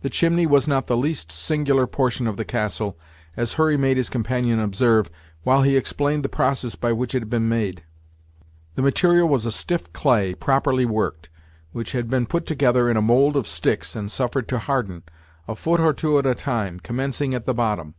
[0.00, 2.98] The chimney was not the least singular portion of the castle,
[3.36, 5.08] as Hurry made his companion observe,
[5.44, 7.84] while he explained the process by which it had been made.
[8.74, 11.28] The material was a stiff clay, properly worked,
[11.70, 15.04] which had been put together in a mould of sticks, and suffered to harden,
[15.46, 17.94] a foot or two at a time, commencing at the bottom.